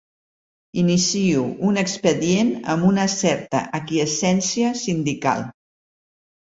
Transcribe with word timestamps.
Inicio 0.83 1.43
un 1.73 1.77
expedient 1.83 2.51
amb 2.75 2.89
una 2.89 3.07
certa 3.19 3.63
aquiescència 3.83 4.77
sindical. 4.85 5.51